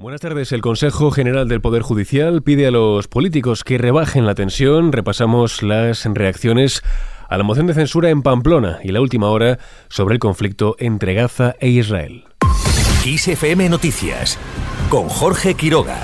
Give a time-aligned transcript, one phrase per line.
[0.00, 0.50] Buenas tardes.
[0.52, 4.92] El Consejo General del Poder Judicial pide a los políticos que rebajen la tensión.
[4.92, 6.82] Repasamos las reacciones
[7.28, 9.58] a la moción de censura en Pamplona y la última hora
[9.90, 12.24] sobre el conflicto entre Gaza e Israel.
[13.04, 14.38] XFM Noticias
[14.88, 15.98] con Jorge Quiroga.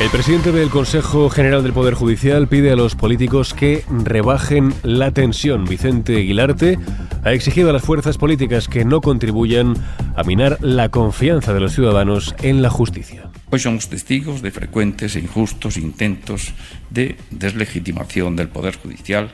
[0.00, 5.10] El presidente del Consejo General del Poder Judicial pide a los políticos que rebajen la
[5.10, 5.66] tensión.
[5.66, 6.78] Vicente Aguilarte
[7.22, 9.74] ha exigido a las fuerzas políticas que no contribuyan
[10.16, 13.28] a minar la confianza de los ciudadanos en la justicia.
[13.50, 16.54] Hoy somos testigos de frecuentes e injustos intentos
[16.88, 19.30] de deslegitimación del Poder Judicial,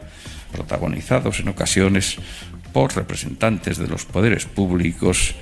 [0.50, 2.16] protagonizados en ocasiones
[2.72, 5.36] por representantes de los poderes públicos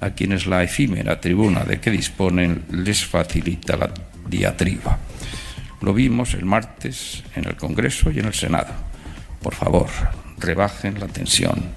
[0.00, 3.92] a quienes la efímera tribuna de que disponen les facilita la
[4.30, 4.98] diatriba.
[5.82, 8.72] Lo vimos el martes en el Congreso y en el Senado.
[9.42, 9.88] Por favor,
[10.38, 11.72] rebajen la tensión,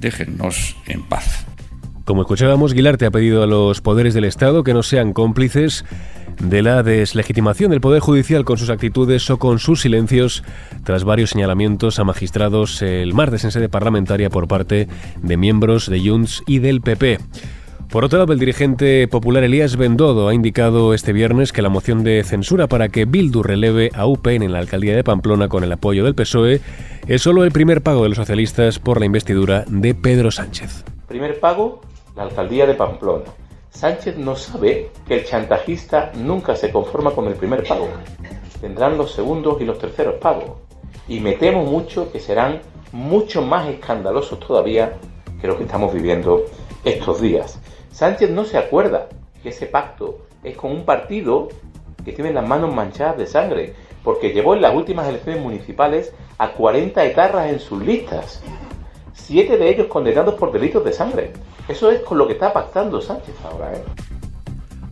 [0.00, 1.46] déjennos en paz.
[2.04, 5.84] Como escuchábamos, Guilarte ha pedido a los poderes del Estado que no sean cómplices
[6.40, 10.42] de la deslegitimación del Poder Judicial con sus actitudes o con sus silencios
[10.82, 14.88] tras varios señalamientos a magistrados el martes en sede parlamentaria por parte
[15.22, 17.20] de miembros de Junts y del PP.
[17.92, 22.02] Por otro lado, el dirigente popular Elías Bendodo ha indicado este viernes que la moción
[22.04, 25.70] de censura para que Bildu releve a UPN en la alcaldía de Pamplona con el
[25.72, 26.62] apoyo del PSOE
[27.06, 30.86] es solo el primer pago de los socialistas por la investidura de Pedro Sánchez.
[31.06, 31.82] Primer pago,
[32.16, 33.24] la alcaldía de Pamplona.
[33.68, 37.90] Sánchez no sabe que el chantajista nunca se conforma con el primer pago.
[38.62, 40.52] Tendrán los segundos y los terceros pagos.
[41.08, 44.94] Y me temo mucho que serán mucho más escandalosos todavía
[45.42, 46.46] que los que estamos viviendo
[46.84, 47.60] estos días.
[47.92, 49.08] Sánchez no se acuerda
[49.42, 51.48] que ese pacto es con un partido
[52.04, 56.52] que tiene las manos manchadas de sangre, porque llevó en las últimas elecciones municipales a
[56.52, 58.42] 40 etarras en sus listas,
[59.12, 61.32] siete de ellos condenados por delitos de sangre.
[61.68, 63.72] Eso es con lo que está pactando Sánchez ahora.
[63.74, 63.84] ¿eh?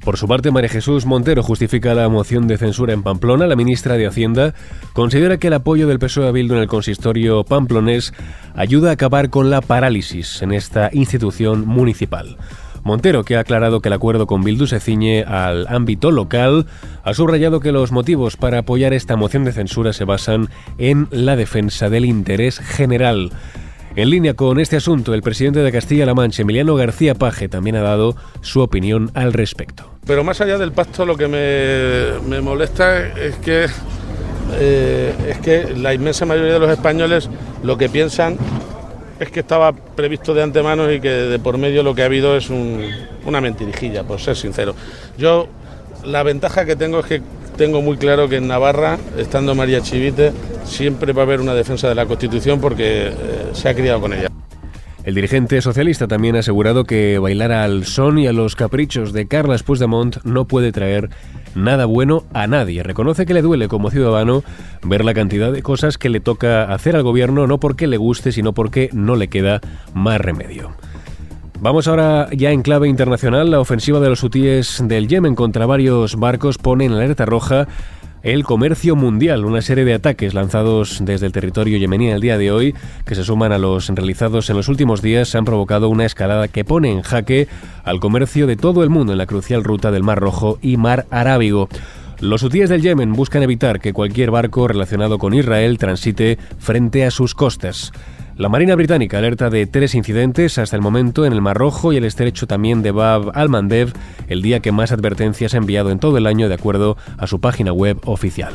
[0.04, 3.46] Por su parte, María Jesús Montero justifica la moción de censura en Pamplona.
[3.46, 4.54] La ministra de Hacienda
[4.94, 8.14] considera que el apoyo del PSOE a Bildu en el consistorio pamplonés
[8.54, 12.38] ayuda a acabar con la parálisis en esta institución municipal.
[12.82, 16.66] Montero, que ha aclarado que el acuerdo con Bildu se ciñe al ámbito local,
[17.04, 20.48] ha subrayado que los motivos para apoyar esta moción de censura se basan
[20.78, 23.30] en la defensa del interés general.
[23.96, 27.82] En línea con este asunto, el presidente de Castilla-La Mancha, Emiliano García Paje, también ha
[27.82, 29.90] dado su opinión al respecto.
[30.06, 33.66] Pero más allá del pacto, lo que me, molesta es que,
[34.54, 37.28] eh, es que la inmensa mayoría de los españoles
[37.64, 38.38] lo que piensan
[39.20, 42.36] es que estaba previsto de antemano y que de por medio lo que ha habido
[42.36, 44.74] es una mentirijilla, por ser sincero.
[45.18, 45.46] Yo
[46.04, 47.22] la ventaja que tengo es que
[47.56, 50.32] tengo muy claro que en Navarra, estando María Chivite,
[50.64, 53.12] siempre va a haber una defensa de la Constitución porque eh,
[53.52, 54.28] se ha criado con ella.
[55.04, 59.26] El dirigente socialista también ha asegurado que bailar al son y a los caprichos de
[59.28, 61.10] Carles Puigdemont no puede traer
[61.54, 62.82] nada bueno a nadie.
[62.82, 64.42] Reconoce que le duele como ciudadano
[64.82, 68.32] ver la cantidad de cosas que le toca hacer al gobierno no porque le guste,
[68.32, 69.60] sino porque no le queda
[69.94, 70.70] más remedio.
[71.60, 73.50] Vamos ahora ya en clave internacional.
[73.50, 77.68] La ofensiva de los hutíes del Yemen contra varios barcos pone en alerta roja
[78.22, 82.50] el comercio mundial, una serie de ataques lanzados desde el territorio yemení el día de
[82.52, 82.74] hoy,
[83.06, 86.64] que se suman a los realizados en los últimos días, han provocado una escalada que
[86.64, 87.48] pone en jaque
[87.84, 91.06] al comercio de todo el mundo en la crucial ruta del Mar Rojo y Mar
[91.10, 91.68] Arábigo.
[92.20, 97.10] Los hutíes del Yemen buscan evitar que cualquier barco relacionado con Israel transite frente a
[97.10, 97.92] sus costas.
[98.40, 101.98] La Marina Británica alerta de tres incidentes hasta el momento en el Mar Rojo y
[101.98, 103.92] el estrecho también de Bab al-Mandeb,
[104.28, 107.38] el día que más advertencias ha enviado en todo el año de acuerdo a su
[107.42, 108.54] página web oficial.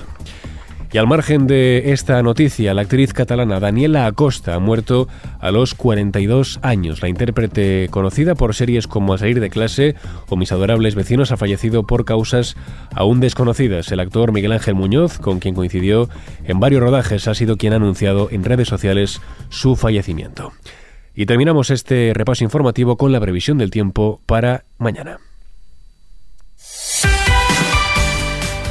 [0.95, 5.09] Y al margen de esta noticia, la actriz catalana Daniela Acosta ha muerto
[5.41, 7.01] a los 42 años.
[7.01, 9.95] La intérprete, conocida por series como A salir de clase
[10.29, 12.55] o Mis adorables vecinos, ha fallecido por causas
[12.93, 13.91] aún desconocidas.
[13.91, 16.07] El actor Miguel Ángel Muñoz, con quien coincidió
[16.45, 19.19] en varios rodajes, ha sido quien ha anunciado en redes sociales
[19.49, 20.53] su fallecimiento.
[21.13, 25.19] Y terminamos este repaso informativo con la previsión del tiempo para mañana.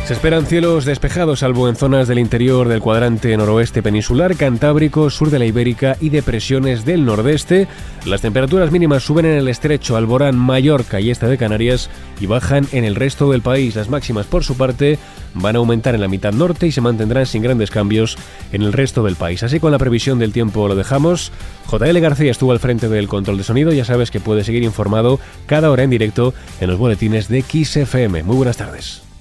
[0.04, 5.30] Se esperan cielos despejados, salvo en zonas del interior del cuadrante noroeste peninsular, cantábrico, sur
[5.30, 7.68] de la Ibérica y depresiones del nordeste.
[8.04, 11.88] Las temperaturas mínimas suben en el estrecho Alborán, Mallorca y este de Canarias
[12.20, 13.76] y bajan en el resto del país.
[13.76, 14.98] Las máximas, por su parte,
[15.32, 18.18] van a aumentar en la mitad norte y se mantendrán sin grandes cambios
[18.52, 19.42] en el resto del país.
[19.42, 21.32] Así con la previsión del tiempo lo dejamos.
[21.72, 23.72] JL García estuvo al frente del control de sonido.
[23.72, 28.22] Ya sabes que puedes seguir informado cada hora en directo en los boletines de XFM.
[28.22, 29.13] Muy buenas tardes.